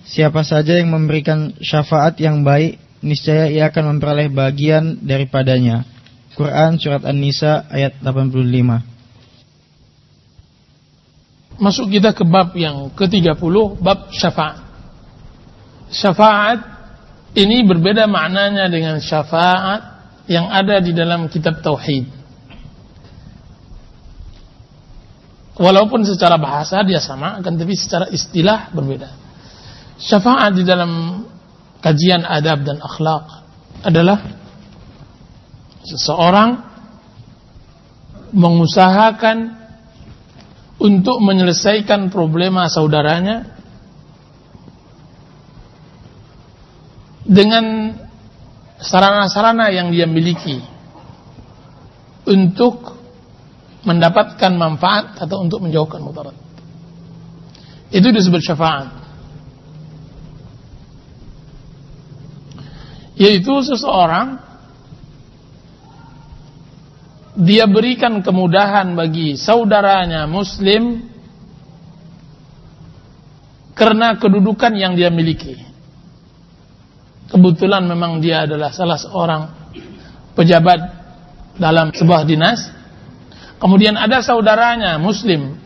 Siapa 0.04 0.44
saja 0.44 0.76
yang 0.76 0.92
memberikan 0.92 1.56
syafaat 1.64 2.20
yang 2.20 2.44
baik 2.44 2.76
Niscaya 3.00 3.48
ia 3.48 3.72
akan 3.72 3.96
memperoleh 3.96 4.28
bagian 4.28 5.00
daripadanya 5.00 5.88
Quran 6.36 6.76
Surat 6.76 7.08
An-Nisa 7.08 7.64
ayat 7.72 7.96
85 8.04 8.94
masuk 11.58 11.90
kita 11.90 12.10
ke 12.14 12.26
bab 12.26 12.54
yang 12.58 12.90
ke-30 12.94 13.54
bab 13.78 14.10
syafaat. 14.10 14.58
Syafaat 15.94 16.58
ini 17.38 17.62
berbeda 17.62 18.10
maknanya 18.10 18.66
dengan 18.66 18.98
syafaat 18.98 19.97
yang 20.29 20.45
ada 20.53 20.77
di 20.77 20.93
dalam 20.93 21.25
kitab 21.25 21.65
tauhid. 21.65 22.05
Walaupun 25.59 26.05
secara 26.07 26.39
bahasa 26.39 26.85
dia 26.85 27.01
sama, 27.03 27.41
akan 27.41 27.53
tapi 27.59 27.75
secara 27.75 28.07
istilah 28.13 28.71
berbeda. 28.71 29.11
Syafaat 29.99 30.55
di 30.55 30.63
dalam 30.63 31.25
kajian 31.83 32.23
adab 32.23 32.63
dan 32.63 32.79
akhlak 32.79 33.43
adalah 33.83 34.23
seseorang 35.83 36.63
mengusahakan 38.31 39.57
untuk 40.79 41.19
menyelesaikan 41.19 42.07
problema 42.07 42.71
saudaranya 42.71 43.51
dengan 47.27 47.91
sarana-sarana 48.79 49.69
yang 49.71 49.91
dia 49.91 50.07
miliki 50.07 50.63
untuk 52.27 52.95
mendapatkan 53.83 54.51
manfaat 54.55 55.19
atau 55.19 55.43
untuk 55.43 55.63
menjauhkan 55.63 56.03
mudarat. 56.03 56.35
Itu 57.89 58.11
disebut 58.11 58.41
syafaat. 58.43 58.87
Yaitu 63.19 63.51
seseorang 63.67 64.39
dia 67.39 67.67
berikan 67.67 68.19
kemudahan 68.23 68.95
bagi 68.95 69.35
saudaranya 69.35 70.27
muslim 70.27 71.07
karena 73.75 74.19
kedudukan 74.19 74.75
yang 74.75 74.95
dia 74.95 75.07
miliki. 75.07 75.68
Kebetulan 77.29 77.85
memang 77.85 78.17
dia 78.17 78.49
adalah 78.49 78.73
salah 78.73 78.97
seorang 78.97 79.41
pejabat 80.33 80.79
dalam 81.61 81.93
sebuah 81.93 82.25
dinas. 82.25 82.73
Kemudian 83.61 83.93
ada 83.99 84.23
saudaranya 84.25 84.97
muslim. 84.97 85.59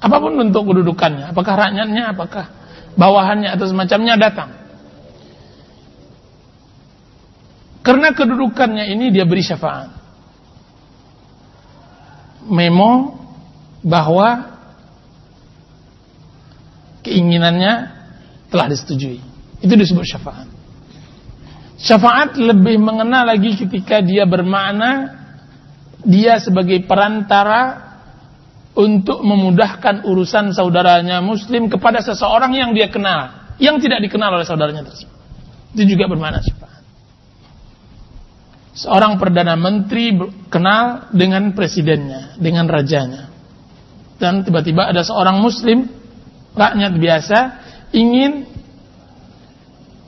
Apa 0.00 0.16
pun 0.16 0.32
bentuk 0.34 0.64
kedudukannya, 0.72 1.30
apakah 1.30 1.54
rakyatnya, 1.60 2.16
apakah 2.16 2.48
bawahannya 2.96 3.52
atau 3.52 3.68
semacamnya 3.68 4.16
datang. 4.16 4.50
Karena 7.84 8.12
kedudukannya 8.16 8.88
ini 8.92 9.12
dia 9.12 9.28
beri 9.28 9.44
syafaat. 9.44 9.92
Memo 12.48 13.20
bahwa 13.84 14.56
keinginannya 17.04 17.99
telah 18.50 18.66
disetujui. 18.68 19.22
Itu 19.62 19.74
disebut 19.78 20.04
syafaat. 20.04 20.48
Syafaat 21.80 22.36
lebih 22.36 22.76
mengenal 22.76 23.24
lagi 23.30 23.56
ketika 23.56 24.04
dia 24.04 24.28
bermakna 24.28 25.16
dia 26.04 26.36
sebagai 26.36 26.84
perantara 26.84 27.88
untuk 28.76 29.24
memudahkan 29.24 30.04
urusan 30.04 30.52
saudaranya 30.52 31.24
muslim 31.24 31.72
kepada 31.72 32.04
seseorang 32.04 32.52
yang 32.52 32.70
dia 32.76 32.92
kenal, 32.92 33.54
yang 33.56 33.80
tidak 33.80 34.04
dikenal 34.04 34.36
oleh 34.36 34.44
saudaranya 34.44 34.84
tersebut. 34.84 35.16
Itu 35.72 35.96
juga 35.96 36.08
bermakna 36.10 36.44
syafaat 36.44 36.70
seorang 38.80 39.18
perdana 39.18 39.58
menteri 39.58 40.14
kenal 40.48 41.10
dengan 41.10 41.52
presidennya, 41.52 42.38
dengan 42.38 42.64
rajanya. 42.70 43.28
Dan 44.20 44.44
tiba-tiba 44.44 44.88
ada 44.88 45.04
seorang 45.04 45.40
muslim, 45.40 45.88
rakyat 46.56 46.92
biasa, 46.96 47.38
ingin 47.90 48.46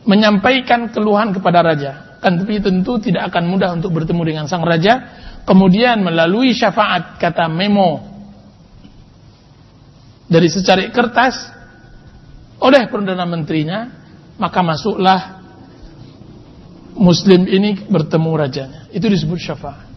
menyampaikan 0.07 0.91
keluhan 0.91 1.31
kepada 1.35 1.62
raja. 1.62 1.93
Kan 2.23 2.39
tapi 2.39 2.62
tentu 2.62 3.03
tidak 3.03 3.35
akan 3.35 3.51
mudah 3.51 3.75
untuk 3.75 3.95
bertemu 3.95 4.23
dengan 4.23 4.45
sang 4.47 4.62
raja. 4.62 5.21
Kemudian 5.43 6.07
melalui 6.07 6.55
syafaat 6.55 7.19
kata 7.19 7.51
memo 7.51 7.99
dari 10.31 10.47
secarik 10.47 10.95
kertas 10.95 11.51
oleh 12.62 12.87
perdana 12.87 13.27
menterinya, 13.27 13.91
maka 14.39 14.62
masuklah 14.62 15.43
muslim 16.95 17.43
ini 17.51 17.85
bertemu 17.91 18.31
rajanya. 18.39 18.81
Itu 18.95 19.11
disebut 19.11 19.39
syafaat. 19.43 19.91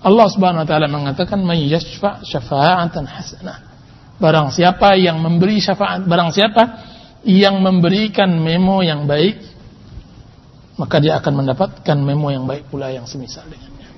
Allah 0.00 0.26
Subhanahu 0.32 0.64
wa 0.64 0.68
taala 0.68 0.88
mengatakan 0.88 1.44
may 1.44 1.68
yashfa 1.68 2.24
syafa'atan 2.24 3.04
hasanah. 3.04 3.69
Barang 4.20 4.52
siapa 4.52 5.00
yang 5.00 5.16
memberi 5.24 5.64
syafaat, 5.64 6.04
barang 6.04 6.30
siapa 6.36 6.62
yang 7.24 7.64
memberikan 7.64 8.28
memo 8.28 8.84
yang 8.84 9.08
baik, 9.08 9.40
maka 10.76 11.00
dia 11.00 11.16
akan 11.16 11.40
mendapatkan 11.40 11.96
memo 11.96 12.28
yang 12.28 12.44
baik 12.44 12.68
pula 12.68 12.92
yang 12.92 13.08
semisal 13.08 13.48
dengannya. 13.48 13.88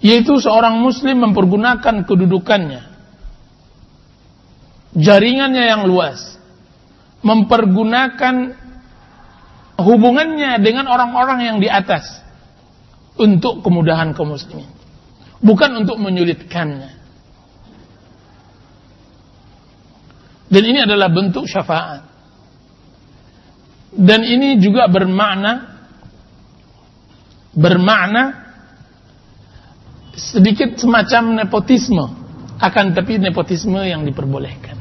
Yaitu 0.00 0.40
seorang 0.40 0.80
muslim 0.80 1.28
mempergunakan 1.28 2.08
kedudukannya, 2.08 2.82
jaringannya 4.96 5.64
yang 5.68 5.84
luas, 5.84 6.40
mempergunakan 7.20 8.56
hubungannya 9.76 10.56
dengan 10.64 10.88
orang-orang 10.88 11.52
yang 11.52 11.56
di 11.60 11.68
atas 11.68 12.24
untuk 13.20 13.60
kemudahan 13.60 14.16
kaum 14.16 14.32
muslimin 14.32 14.81
bukan 15.42 15.84
untuk 15.84 15.98
menyulitkannya. 15.98 17.02
Dan 20.52 20.62
ini 20.68 20.78
adalah 20.84 21.10
bentuk 21.10 21.48
syafaat. 21.48 22.06
Dan 23.92 24.24
ini 24.24 24.56
juga 24.56 24.88
bermakna 24.88 25.68
bermakna 27.52 28.24
sedikit 30.16 30.76
semacam 30.80 31.44
nepotisme. 31.44 32.06
Akan 32.62 32.94
tapi 32.94 33.18
nepotisme 33.18 33.80
yang 33.82 34.06
diperbolehkan. 34.06 34.78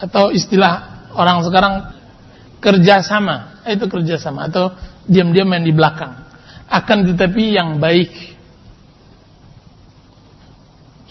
Atau 0.00 0.34
istilah 0.34 1.06
orang 1.14 1.38
sekarang 1.46 1.74
kerjasama, 2.58 3.62
itu 3.68 3.86
kerjasama. 3.86 4.50
Atau 4.50 4.74
diam-diam 5.06 5.46
main 5.46 5.62
di 5.62 5.70
belakang. 5.70 6.24
Akan 6.68 7.04
tetapi 7.04 7.54
yang 7.54 7.78
baik. 7.78 8.34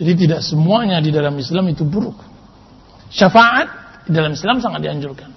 Jadi 0.01 0.25
tidak 0.25 0.41
semuanya 0.41 0.98
di 1.00 1.13
dalam 1.13 1.38
Islam 1.38 1.69
itu 1.69 1.86
buruk. 1.86 2.17
Syafaat 3.13 3.69
di 4.10 4.12
dalam 4.12 4.33
Islam 4.33 4.57
sangat 4.57 4.81
dianjurkan. 4.81 5.29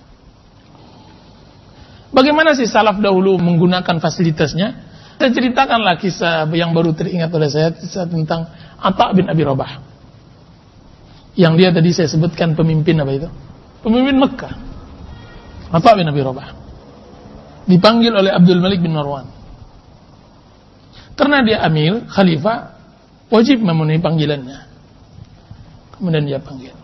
Bagaimana 2.16 2.56
sih 2.56 2.64
salaf 2.64 2.96
dahulu 2.96 3.36
menggunakan 3.36 4.00
fasilitasnya? 4.00 4.68
Saya 5.20 5.30
ceritakanlah 5.32 6.00
kisah 6.00 6.48
yang 6.56 6.72
baru 6.72 6.96
teringat 6.96 7.28
oleh 7.32 7.48
saya 7.52 7.76
kisah 7.76 8.08
tentang 8.08 8.48
Atta 8.80 9.12
bin 9.12 9.28
Abi 9.28 9.44
Rabah. 9.44 9.84
Yang 11.36 11.54
dia 11.60 11.70
tadi 11.76 11.90
saya 11.92 12.08
sebutkan 12.08 12.56
pemimpin 12.56 12.96
apa 12.96 13.12
itu? 13.12 13.28
Pemimpin 13.84 14.16
Mekah. 14.16 14.54
Atta 15.68 15.92
bin 15.92 16.08
Abi 16.08 16.24
Rabah. 16.24 16.48
Dipanggil 17.68 18.16
oleh 18.16 18.32
Abdul 18.32 18.64
Malik 18.64 18.80
bin 18.80 18.96
Marwan. 18.96 19.35
Karena 21.16 21.40
dia 21.40 21.64
amil, 21.64 22.04
khalifah, 22.06 22.76
wajib 23.32 23.64
memenuhi 23.64 23.98
panggilannya. 23.98 24.58
Kemudian 25.96 26.28
dia 26.28 26.38
panggil 26.38 26.76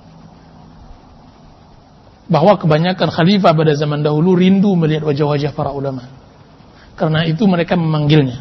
bahwa 2.33 2.57
kebanyakan 2.57 3.13
khalifah 3.13 3.53
pada 3.53 3.77
zaman 3.77 4.01
dahulu 4.01 4.33
rindu 4.33 4.73
melihat 4.73 5.05
wajah-wajah 5.05 5.53
para 5.53 5.69
ulama. 5.69 6.09
Karena 6.97 7.29
itu 7.29 7.45
mereka 7.45 7.77
memanggilnya. 7.77 8.41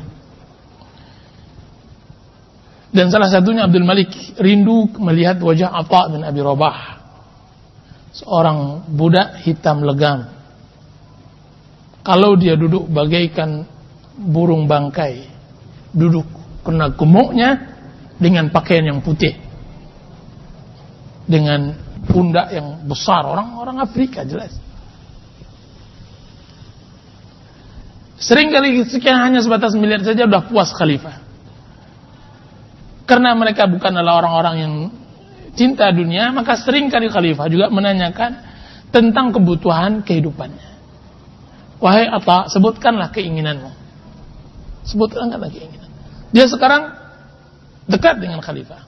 Dan 2.92 3.12
salah 3.12 3.28
satunya 3.28 3.68
Abdul 3.68 3.88
Malik 3.88 4.12
rindu 4.40 4.88
melihat 5.00 5.40
wajah 5.44 5.76
Atta 5.76 6.08
bin 6.12 6.24
Abi 6.24 6.40
Rabah. 6.40 7.04
Seorang 8.16 8.88
budak 8.92 9.44
hitam 9.44 9.84
legam. 9.84 10.28
Kalau 12.04 12.36
dia 12.36 12.60
duduk 12.60 12.92
bagaikan 12.92 13.64
burung 14.20 14.68
bangkai, 14.68 15.32
duduk 15.92 16.28
kena 16.64 16.94
gemuknya 16.94 17.72
dengan 18.22 18.54
pakaian 18.54 18.86
yang 18.86 19.00
putih. 19.02 19.38
Dengan 21.26 21.78
pundak 22.10 22.52
yang 22.52 22.84
besar 22.86 23.24
orang-orang 23.24 23.80
Afrika 23.80 24.26
jelas. 24.26 24.52
Sering 28.22 28.54
kali 28.54 28.86
sekian 28.86 29.18
hanya 29.18 29.42
sebatas 29.42 29.74
melihat 29.74 30.06
saja 30.06 30.30
sudah 30.30 30.46
puas 30.46 30.70
khalifah. 30.78 31.18
Karena 33.10 33.34
mereka 33.34 33.66
bukan 33.66 33.98
adalah 33.98 34.22
orang-orang 34.22 34.56
yang 34.62 34.74
cinta 35.58 35.90
dunia, 35.90 36.30
maka 36.30 36.54
sering 36.62 36.94
kali 36.94 37.10
khalifah 37.10 37.50
juga 37.50 37.74
menanyakan 37.74 38.46
tentang 38.94 39.34
kebutuhan 39.34 40.06
kehidupannya. 40.06 40.70
Wahai 41.82 42.06
Atta, 42.06 42.46
sebutkanlah 42.54 43.10
keinginanmu. 43.10 43.74
Sebutkanlah 44.86 45.50
keinginan. 45.50 45.81
Dia 46.32 46.48
sekarang 46.48 46.96
dekat 47.92 48.20
dengan 48.24 48.40
khalifah. 48.40 48.88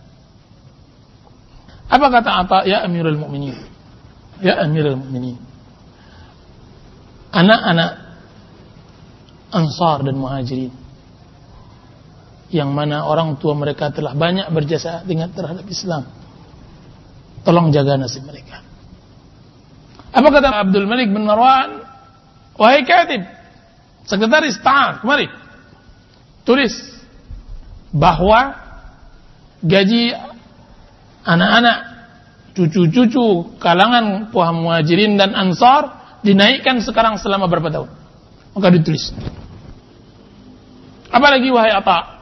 Apa 1.91 2.07
kata 2.09 2.31
apa? 2.47 2.57
Ya 2.63 2.81
Amirul 2.88 3.19
Mukminin. 3.19 3.59
Ya 4.39 4.63
Amirul 4.63 4.97
Mukminin. 4.97 5.38
Anak-anak 7.33 7.91
Ansar 9.53 10.01
dan 10.01 10.17
Muhajirin 10.17 10.73
yang 12.53 12.69
mana 12.69 13.09
orang 13.09 13.41
tua 13.41 13.57
mereka 13.57 13.89
telah 13.89 14.13
banyak 14.13 14.45
berjasa 14.53 15.01
dengan 15.01 15.34
terhadap 15.34 15.65
Islam. 15.65 16.06
Tolong 17.41 17.73
jaga 17.73 17.97
nasib 17.97 18.29
mereka. 18.29 18.62
Apa 20.13 20.29
kata 20.29 20.49
Abdul 20.62 20.86
Malik 20.86 21.10
bin 21.10 21.25
Marwan? 21.25 21.82
Wahai 22.53 22.86
katib, 22.86 23.25
sekretaris 24.06 24.62
ta'al, 24.62 25.01
kemari. 25.01 25.25
Tulis 26.45 26.92
bahwa 27.93 28.58
gaji 29.62 30.17
anak-anak, 31.23 31.77
cucu-cucu 32.58 33.58
kalangan 33.62 34.34
puah 34.34 34.49
muhajirin 34.51 35.15
dan 35.15 35.38
ansar 35.38 36.17
dinaikkan 36.25 36.82
sekarang 36.82 37.21
selama 37.21 37.45
berapa 37.45 37.69
tahun? 37.69 37.89
Maka 38.58 38.67
ditulis. 38.73 39.13
Apalagi 41.13 41.53
wahai 41.53 41.73
apa? 41.73 42.17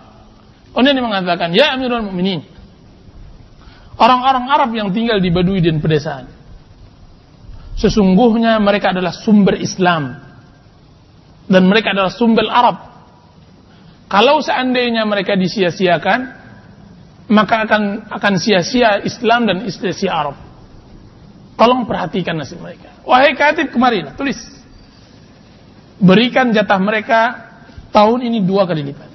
Kemudian 0.76 1.00
dia 1.00 1.04
mengatakan, 1.04 1.56
Ya 1.56 1.72
Amirul 1.76 2.04
Mukminin, 2.12 2.44
orang-orang 3.96 4.46
Arab 4.52 4.70
yang 4.76 4.92
tinggal 4.92 5.20
di 5.24 5.32
Badui 5.32 5.64
dan 5.64 5.80
pedesaan, 5.80 6.28
sesungguhnya 7.80 8.60
mereka 8.60 8.92
adalah 8.92 9.16
sumber 9.16 9.60
Islam 9.60 10.20
dan 11.48 11.64
mereka 11.68 11.96
adalah 11.96 12.12
sumber 12.12 12.48
Arab. 12.48 12.91
Kalau 14.12 14.44
seandainya 14.44 15.08
mereka 15.08 15.40
disia-siakan, 15.40 16.20
maka 17.32 17.64
akan 17.64 18.12
akan 18.12 18.34
sia-sia 18.36 19.00
Islam 19.08 19.48
dan 19.48 19.64
sia-sia 19.72 20.12
Arab. 20.12 20.36
Tolong 21.56 21.88
perhatikan 21.88 22.36
nasib 22.36 22.60
mereka. 22.60 22.92
Wahai 23.08 23.32
katib 23.40 23.72
kemarin, 23.72 24.12
tulis. 24.20 24.36
Berikan 25.96 26.52
jatah 26.52 26.76
mereka 26.76 27.40
tahun 27.96 28.28
ini 28.28 28.44
dua 28.44 28.68
kali 28.68 28.84
lipat. 28.92 29.10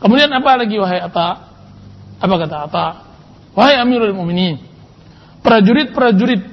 Kemudian 0.00 0.32
apa 0.32 0.56
lagi 0.56 0.80
wahai 0.80 1.04
Atta? 1.04 1.30
Apa 2.16 2.34
kata 2.40 2.56
Atta? 2.64 2.86
Wahai 3.52 3.76
Amirul 3.76 4.16
Muminin, 4.16 4.56
prajurit-prajurit 5.44 6.48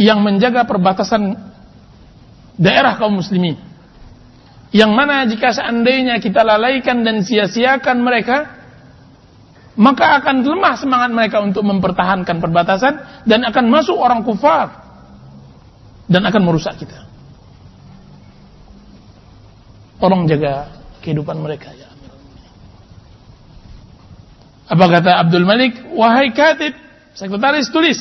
yang 0.00 0.24
menjaga 0.24 0.64
perbatasan 0.64 1.36
daerah 2.56 2.96
kaum 2.96 3.20
muslimin 3.20 3.65
yang 4.74 4.90
mana 4.94 5.26
jika 5.30 5.54
seandainya 5.54 6.18
kita 6.18 6.42
lalaikan 6.42 7.06
dan 7.06 7.22
sia-siakan 7.22 8.02
mereka, 8.02 8.56
maka 9.76 10.18
akan 10.22 10.42
lemah 10.42 10.74
semangat 10.80 11.10
mereka 11.12 11.38
untuk 11.44 11.62
mempertahankan 11.62 12.40
perbatasan 12.40 13.24
dan 13.28 13.44
akan 13.46 13.64
masuk 13.68 13.94
orang 13.94 14.24
kufar 14.24 14.72
dan 16.08 16.24
akan 16.24 16.42
merusak 16.42 16.74
kita. 16.80 17.06
Tolong 19.96 20.28
jaga 20.28 20.68
kehidupan 21.00 21.40
mereka 21.40 21.72
ya 21.72 21.88
Apa 24.66 24.84
kata 24.90 25.22
Abdul 25.22 25.46
Malik? 25.46 25.78
Wahai 25.94 26.34
katib, 26.34 26.74
sekretaris 27.14 27.70
tulis. 27.70 27.96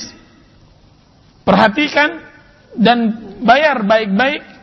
Perhatikan 1.45 2.25
dan 2.73 3.21
bayar 3.45 3.85
baik-baik 3.85 4.54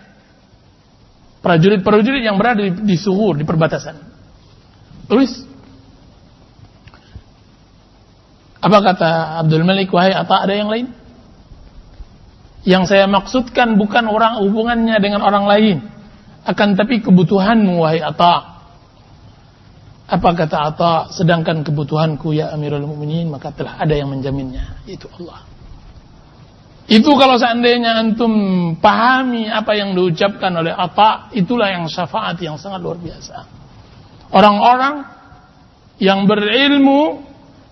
prajurit-prajurit 1.43 2.23
yang 2.23 2.39
berada 2.39 2.63
di, 2.63 2.71
di 2.73 2.97
suhur, 2.97 3.35
di 3.35 3.43
perbatasan. 3.43 3.99
Tulis. 5.11 5.51
Apa 8.63 8.79
kata 8.79 9.43
Abdul 9.43 9.67
Malik, 9.67 9.91
wahai 9.91 10.15
Atta, 10.15 10.47
ada 10.47 10.55
yang 10.55 10.71
lain? 10.71 10.87
Yang 12.63 12.95
saya 12.95 13.11
maksudkan 13.11 13.75
bukan 13.75 14.07
orang 14.07 14.39
hubungannya 14.39 14.95
dengan 15.03 15.27
orang 15.27 15.51
lain. 15.51 15.77
Akan 16.47 16.79
tapi 16.79 17.03
kebutuhanmu, 17.03 17.83
wahai 17.83 17.99
Atta. 17.99 18.63
Apa 20.07 20.29
kata 20.39 20.57
Atta, 20.71 20.95
sedangkan 21.11 21.67
kebutuhanku 21.67 22.31
ya 22.39 22.55
Amirul 22.55 22.87
Mukminin 22.87 23.27
maka 23.35 23.51
telah 23.51 23.83
ada 23.83 23.99
yang 23.99 24.15
menjaminnya, 24.15 24.79
yaitu 24.87 25.11
Allah. 25.19 25.43
Itu 26.91 27.15
kalau 27.15 27.39
seandainya 27.39 27.95
antum 27.95 28.33
pahami 28.83 29.47
apa 29.47 29.73
yang 29.79 29.95
diucapkan 29.95 30.51
oleh 30.51 30.75
apa, 30.75 31.31
itulah 31.31 31.71
yang 31.71 31.87
syafaat 31.87 32.37
yang 32.43 32.59
sangat 32.59 32.83
luar 32.83 32.99
biasa. 32.99 33.47
Orang-orang 34.35 35.07
yang 36.03 36.27
berilmu 36.27 37.23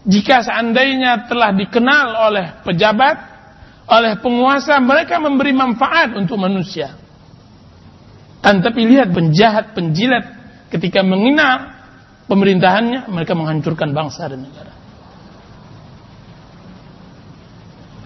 jika 0.07 0.46
seandainya 0.46 1.27
telah 1.27 1.53
dikenal 1.53 2.07
oleh 2.31 2.46
pejabat, 2.64 3.16
oleh 3.90 4.16
penguasa, 4.23 4.79
mereka 4.79 5.18
memberi 5.18 5.53
manfaat 5.53 6.14
untuk 6.14 6.38
manusia. 6.38 6.94
Kan 8.40 8.64
tapi 8.64 8.88
lihat 8.88 9.12
penjahat, 9.12 9.77
penjilat 9.77 10.25
ketika 10.73 11.05
menghina 11.05 11.77
pemerintahannya, 12.31 13.11
mereka 13.12 13.37
menghancurkan 13.37 13.92
bangsa 13.92 14.31
dan 14.33 14.49
negara. 14.49 14.79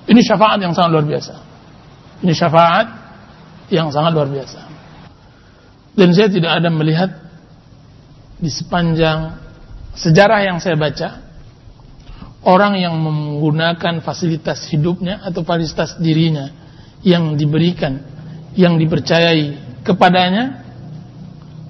Ini 0.05 0.21
syafaat 0.21 0.61
yang 0.61 0.77
sangat 0.77 0.91
luar 0.93 1.07
biasa. 1.09 1.35
Ini 2.21 2.33
syafaat 2.37 2.87
yang 3.73 3.89
sangat 3.89 4.13
luar 4.13 4.29
biasa. 4.29 4.61
Dan 5.95 6.13
saya 6.13 6.29
tidak 6.29 6.53
ada 6.61 6.69
melihat 6.69 7.11
di 8.37 8.51
sepanjang 8.51 9.41
sejarah 9.95 10.43
yang 10.43 10.59
saya 10.59 10.75
baca 10.75 11.23
orang 12.45 12.77
yang 12.77 12.99
menggunakan 12.99 14.05
fasilitas 14.05 14.69
hidupnya 14.69 15.23
atau 15.25 15.47
fasilitas 15.47 15.97
dirinya 15.97 16.53
yang 17.01 17.39
diberikan, 17.39 18.03
yang 18.59 18.77
dipercayai 18.77 19.81
kepadanya 19.87 20.65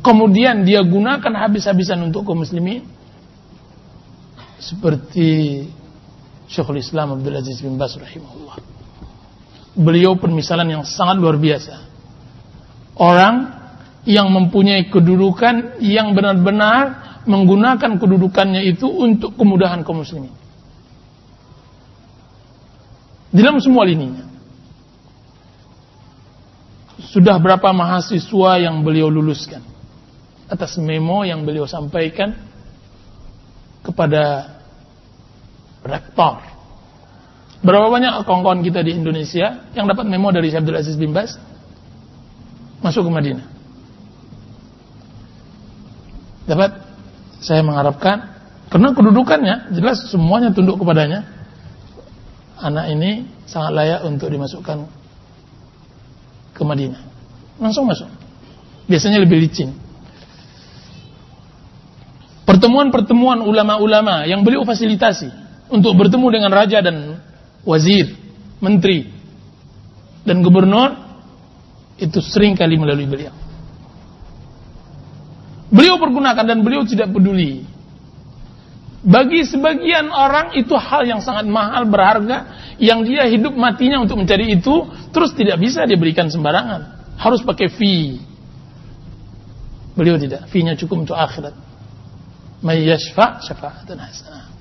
kemudian 0.05 0.63
dia 0.69 0.85
gunakan 0.85 1.33
habis-habisan 1.33 2.01
untuk 2.05 2.29
kaum 2.29 2.45
muslimin 2.45 2.85
seperti 4.61 5.65
Syekhul 6.49 6.81
Islam 6.81 7.21
Abdul 7.21 7.37
Aziz 7.41 7.61
bin 7.65 7.81
Bas 7.81 7.97
rahimahullah. 7.97 8.61
Beliau 9.75 10.15
permisalan 10.15 10.69
yang 10.71 10.85
sangat 10.87 11.19
luar 11.19 11.41
biasa. 11.41 11.83
Orang 12.95 13.51
yang 14.05 14.31
mempunyai 14.31 14.87
kedudukan 14.93 15.81
yang 15.83 16.13
benar-benar 16.13 17.05
menggunakan 17.25 17.97
kedudukannya 17.97 18.69
itu 18.69 18.87
untuk 18.87 19.35
kemudahan 19.35 19.81
kaum 19.83 20.05
muslimin. 20.05 20.33
Dalam 23.35 23.59
semua 23.59 23.83
lininya. 23.89 24.31
Sudah 27.11 27.41
berapa 27.43 27.75
mahasiswa 27.75 28.63
yang 28.63 28.87
beliau 28.87 29.11
luluskan 29.11 29.63
atas 30.47 30.79
memo 30.79 31.27
yang 31.27 31.43
beliau 31.43 31.67
sampaikan 31.67 32.37
kepada 33.83 34.55
rektor. 35.85 36.41
Berapa 37.65 37.89
banyak 37.89 38.29
kawan-kawan 38.29 38.61
kita 38.61 38.85
di 38.85 38.93
Indonesia 38.93 39.69
yang 39.73 39.89
dapat 39.89 40.05
memo 40.05 40.29
dari 40.33 40.53
Syekh 40.53 40.69
Aziz 40.73 40.97
bin 41.01 41.17
Bas 41.17 41.37
masuk 42.85 43.09
ke 43.09 43.11
Madinah? 43.13 43.47
Dapat 46.45 46.71
saya 47.41 47.65
mengharapkan 47.65 48.37
karena 48.69 48.93
kedudukannya 48.93 49.77
jelas 49.77 50.13
semuanya 50.13 50.53
tunduk 50.53 50.81
kepadanya. 50.81 51.25
Anak 52.61 52.93
ini 52.93 53.29
sangat 53.45 53.77
layak 53.77 54.01
untuk 54.09 54.29
dimasukkan 54.33 54.89
ke 56.53 56.63
Madinah. 56.65 57.01
Langsung 57.61 57.89
masuk. 57.89 58.09
Biasanya 58.89 59.25
lebih 59.25 59.41
licin. 59.41 59.73
Pertemuan-pertemuan 62.45 63.41
ulama-ulama 63.41 64.29
yang 64.29 64.45
beliau 64.45 64.69
fasilitasi 64.69 65.44
untuk 65.69 65.97
bertemu 65.97 66.27
dengan 66.29 66.51
raja 66.53 66.79
dan 66.85 67.21
wazir, 67.65 68.13
menteri, 68.61 69.09
dan 70.25 70.41
gubernur 70.45 70.97
itu 72.01 72.19
sering 72.21 72.57
kali 72.57 72.77
melalui 72.77 73.07
beliau. 73.07 73.35
Beliau 75.75 75.99
pergunakan 75.99 76.45
dan 76.45 76.59
beliau 76.63 76.87
tidak 76.87 77.11
peduli. 77.11 77.67
Bagi 79.05 79.45
sebagian 79.45 80.09
orang 80.09 80.57
itu 80.57 80.73
hal 80.81 81.05
yang 81.05 81.21
sangat 81.21 81.45
mahal, 81.45 81.85
berharga, 81.85 82.73
yang 82.81 83.05
dia 83.05 83.29
hidup 83.29 83.53
matinya 83.53 84.01
untuk 84.01 84.17
mencari 84.17 84.57
itu, 84.57 84.89
terus 85.13 85.37
tidak 85.37 85.61
bisa 85.61 85.85
dia 85.85 86.01
berikan 86.01 86.33
sembarangan. 86.33 87.13
Harus 87.21 87.45
pakai 87.45 87.69
fee. 87.69 88.17
Beliau 89.93 90.17
tidak, 90.17 90.49
fee-nya 90.49 90.73
cukup 90.75 91.05
untuk 91.05 91.17
akhirat. 91.21 91.53
May 92.65 92.89
yashfa' 92.89 93.45
syafa'atan 93.45 94.01
hasanah. 94.01 94.54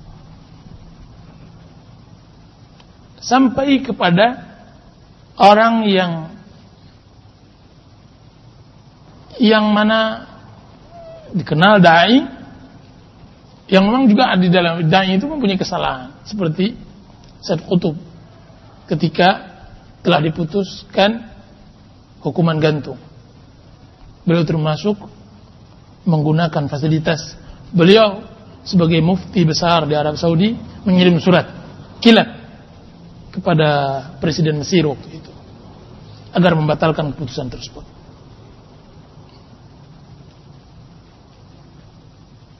Sampai 3.24 3.80
kepada 3.80 4.44
orang 5.40 5.88
yang 5.88 6.12
yang 9.40 9.72
mana 9.72 10.28
dikenal 11.32 11.80
dai 11.80 12.22
yang 13.66 13.82
memang 13.88 14.06
juga 14.06 14.36
di 14.36 14.52
dalam 14.52 14.84
dai 14.86 15.16
itu 15.16 15.24
mempunyai 15.24 15.56
kesalahan 15.56 16.12
seperti 16.28 16.76
Said 17.40 17.64
Qutub 17.64 17.96
ketika 18.86 19.56
telah 20.04 20.20
diputuskan 20.20 21.32
hukuman 22.20 22.60
gantung. 22.60 23.00
Beliau 24.28 24.44
termasuk 24.44 24.96
menggunakan 26.04 26.68
fasilitas. 26.68 27.36
Beliau 27.72 28.24
sebagai 28.64 29.00
mufti 29.00 29.44
besar 29.44 29.84
di 29.88 29.96
Arab 29.96 30.16
Saudi 30.16 30.56
mengirim 30.84 31.20
surat 31.20 31.48
kilat 32.00 32.43
kepada 33.34 33.70
Presiden 34.22 34.62
Mesir 34.62 34.86
waktu 34.86 35.18
itu 35.18 35.32
agar 36.34 36.54
membatalkan 36.54 37.14
keputusan 37.14 37.50
tersebut. 37.50 37.82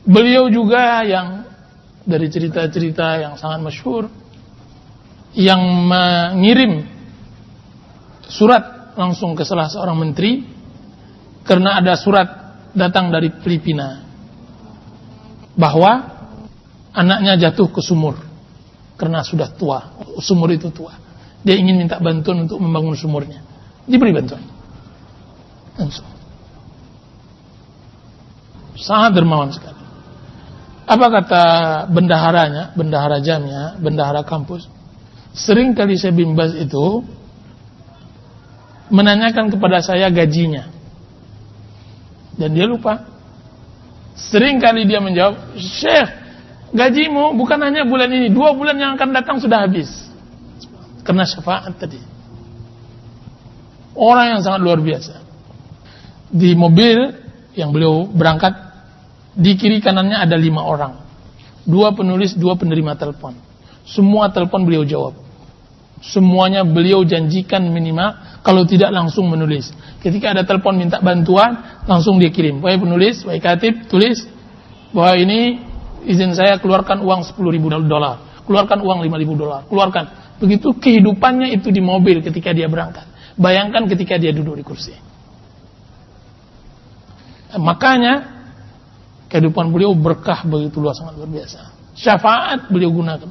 Beliau 0.05 0.51
juga 0.51 1.01
yang 1.07 1.47
dari 2.05 2.29
cerita-cerita 2.29 3.23
yang 3.23 3.35
sangat 3.41 3.65
masyhur 3.65 4.13
yang 5.33 5.63
mengirim 5.89 6.85
surat 8.29 8.95
langsung 8.95 9.33
ke 9.33 9.43
salah 9.43 9.67
seorang 9.73 9.97
menteri 9.97 10.45
karena 11.49 11.81
ada 11.81 11.97
surat 11.97 12.29
datang 12.77 13.09
dari 13.09 13.33
Filipina 13.41 14.05
bahwa 15.57 16.13
anaknya 16.93 17.49
jatuh 17.49 17.73
ke 17.73 17.81
sumur 17.81 18.21
karena 18.95 19.27
sudah 19.27 19.51
tua, 19.51 19.99
sumur 20.23 20.51
itu 20.55 20.71
tua. 20.71 20.95
Dia 21.45 21.59
ingin 21.59 21.77
minta 21.77 22.01
bantuan 22.01 22.49
untuk 22.49 22.57
membangun 22.63 22.97
sumurnya. 22.97 23.45
Diberi 23.85 24.17
bantuan. 24.17 24.41
Langsung. 25.77 26.09
Sangat 28.81 29.13
dermawan 29.13 29.53
sekali. 29.53 29.83
Apa 30.85 31.07
kata 31.09 31.45
bendaharanya, 31.89 32.73
bendahara 32.77 33.21
jamnya, 33.21 33.77
bendahara 33.81 34.25
kampus? 34.25 34.69
Sering 35.35 35.73
kali 35.73 35.97
saya 35.99 36.13
bimbas 36.15 36.55
itu 36.55 37.03
menanyakan 38.93 39.51
kepada 39.51 39.81
saya 39.81 40.09
gajinya. 40.13 40.71
Dan 42.39 42.53
dia 42.55 42.69
lupa. 42.69 43.05
Sering 44.15 44.63
kali 44.63 44.87
dia 44.87 45.03
menjawab, 45.03 45.59
Syekh, 45.59 46.24
gajimu 46.75 47.39
bukan 47.39 47.59
hanya 47.63 47.87
bulan 47.87 48.11
ini, 48.11 48.29
dua 48.35 48.53
bulan 48.53 48.75
yang 48.77 48.99
akan 48.99 49.15
datang 49.15 49.39
sudah 49.39 49.65
habis. 49.65 49.89
Karena 51.07 51.23
syafaat 51.23 51.79
tadi. 51.79 52.01
Orang 53.95 54.37
yang 54.37 54.41
sangat 54.43 54.61
luar 54.61 54.83
biasa. 54.83 55.23
Di 56.35 56.59
mobil 56.59 57.15
yang 57.55 57.71
beliau 57.71 58.11
berangkat, 58.11 58.53
di 59.39 59.55
kiri 59.55 59.79
kanannya 59.79 60.19
ada 60.19 60.35
lima 60.35 60.67
orang. 60.67 60.99
Dua 61.63 61.95
penulis, 61.95 62.35
dua 62.35 62.59
penerima 62.59 62.99
telepon. 62.99 63.39
Semua 63.87 64.35
telepon 64.35 64.67
beliau 64.67 64.83
jawab. 64.83 65.15
Semuanya 66.05 66.67
beliau 66.67 67.01
janjikan 67.07 67.65
minimal, 67.71 68.41
kalau 68.45 68.69
tidak 68.69 68.93
langsung 68.93 69.31
menulis. 69.31 69.73
Ketika 70.05 70.37
ada 70.37 70.45
telepon 70.45 70.77
minta 70.77 71.01
bantuan, 71.01 71.81
langsung 71.89 72.21
dia 72.21 72.29
kirim. 72.29 72.61
Wahai 72.61 72.77
penulis, 72.77 73.25
wahai 73.25 73.41
katib, 73.41 73.89
tulis 73.89 74.27
bahwa 74.93 75.17
ini 75.17 75.65
izin 76.05 76.37
saya 76.37 76.61
keluarkan 76.61 77.01
uang 77.01 77.25
10 77.25 77.37
ribu 77.57 77.69
dolar, 77.73 78.45
keluarkan 78.45 78.79
uang 78.85 79.05
5 79.05 79.23
ribu 79.23 79.35
dolar, 79.35 79.65
keluarkan. 79.67 80.37
Begitu 80.39 80.75
kehidupannya 80.77 81.55
itu 81.55 81.71
di 81.71 81.79
mobil 81.79 82.21
ketika 82.21 82.51
dia 82.51 82.67
berangkat. 82.69 83.07
Bayangkan 83.35 83.87
ketika 83.91 84.15
dia 84.19 84.31
duduk 84.31 84.59
di 84.61 84.65
kursi. 84.67 84.95
Makanya 87.55 88.35
kehidupan 89.31 89.71
beliau 89.71 89.95
berkah 89.95 90.43
begitu 90.47 90.83
luas 90.83 90.99
sangat 90.99 91.19
luar 91.19 91.31
biasa. 91.31 91.61
Syafaat 91.95 92.71
beliau 92.71 92.91
gunakan. 92.91 93.31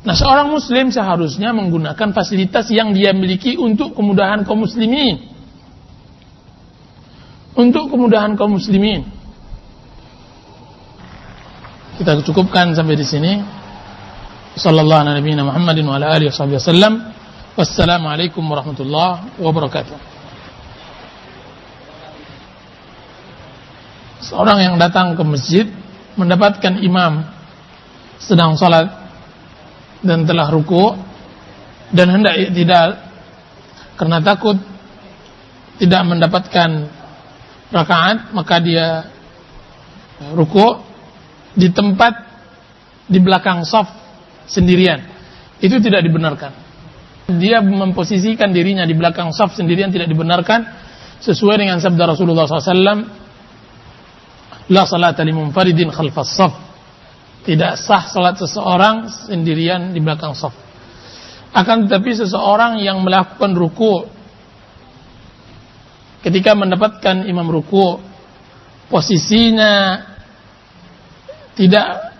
Nah 0.00 0.14
seorang 0.16 0.48
muslim 0.48 0.88
seharusnya 0.88 1.52
menggunakan 1.52 2.16
fasilitas 2.16 2.72
yang 2.72 2.96
dia 2.96 3.12
miliki 3.12 3.60
untuk 3.60 3.92
kemudahan 3.94 4.42
kaum 4.48 4.64
muslimin. 4.64 5.28
Untuk 7.54 7.92
kemudahan 7.92 8.34
kaum 8.34 8.56
muslimin. 8.56 9.19
Kita 12.00 12.16
cukupkan 12.24 12.72
sampai 12.72 12.96
di 12.96 13.04
sini. 13.04 13.32
Sallallahu 14.56 15.04
alaihi 15.04 15.36
Muhammadin 15.36 15.84
wa 15.84 16.00
alihi 16.00 16.32
wasallam. 16.32 17.12
Wassalamualaikum 17.60 18.40
warahmatullahi 18.40 19.36
wabarakatuh. 19.36 20.00
Seorang 24.24 24.64
yang 24.64 24.74
datang 24.80 25.12
ke 25.12 25.20
masjid 25.28 25.68
mendapatkan 26.16 26.80
imam 26.80 27.20
sedang 28.16 28.56
sholat 28.56 28.88
dan 30.00 30.24
telah 30.24 30.48
ruku 30.48 30.96
dan 31.92 32.16
hendak 32.16 32.32
tidak 32.56 32.96
karena 34.00 34.24
takut 34.24 34.56
tidak 35.76 36.00
mendapatkan 36.08 36.88
rakaat 37.68 38.32
maka 38.32 38.56
dia 38.64 39.04
ruku 40.32 40.89
di 41.54 41.68
tempat 41.74 42.14
di 43.10 43.18
belakang 43.18 43.66
soft 43.66 43.90
sendirian. 44.46 45.02
Itu 45.58 45.82
tidak 45.82 46.06
dibenarkan. 46.06 46.52
Dia 47.38 47.62
memposisikan 47.62 48.50
dirinya 48.50 48.82
di 48.86 48.94
belakang 48.94 49.30
soft 49.30 49.58
sendirian 49.58 49.90
tidak 49.94 50.10
dibenarkan 50.10 50.66
sesuai 51.22 51.62
dengan 51.62 51.78
sabda 51.78 52.16
Rasulullah 52.16 52.46
SAW. 52.46 53.22
La 54.70 54.86
salata 54.86 55.26
li 55.26 55.34
munfaridin 55.34 55.90
khalfas 55.90 56.30
soft. 56.30 56.58
Tidak 57.40 57.72
sah 57.80 58.04
salat 58.04 58.36
seseorang 58.36 59.08
sendirian 59.08 59.96
di 59.96 60.00
belakang 60.02 60.36
soft. 60.36 60.58
Akan 61.50 61.88
tetapi 61.88 62.14
seseorang 62.14 62.78
yang 62.78 63.02
melakukan 63.02 63.56
ruku 63.58 64.06
ketika 66.20 66.52
mendapatkan 66.52 67.26
imam 67.26 67.48
ruku 67.48 67.98
posisinya 68.92 70.04
tidak 71.60 72.16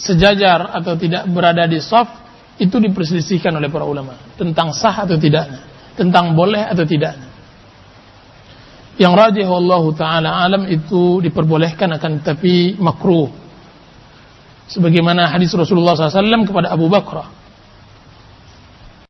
sejajar 0.00 0.72
atau 0.72 0.96
tidak 0.96 1.28
berada 1.28 1.68
di 1.68 1.76
soft 1.84 2.16
itu 2.56 2.80
diperselisihkan 2.80 3.52
oleh 3.52 3.68
para 3.68 3.84
ulama 3.84 4.16
tentang 4.40 4.72
sah 4.72 5.04
atau 5.04 5.20
tidaknya, 5.20 5.60
tentang 5.92 6.32
boleh 6.32 6.64
atau 6.64 6.88
tidaknya. 6.88 7.28
Yang 8.96 9.12
rajih 9.12 9.48
Allah 9.48 9.84
taala 9.92 10.30
alam 10.40 10.64
itu 10.64 11.20
diperbolehkan 11.20 11.92
akan 12.00 12.24
tapi 12.24 12.76
makruh. 12.80 13.28
Sebagaimana 14.72 15.28
hadis 15.28 15.52
Rasulullah 15.52 15.92
SAW 15.92 16.48
kepada 16.48 16.72
Abu 16.72 16.88
Bakar 16.88 17.28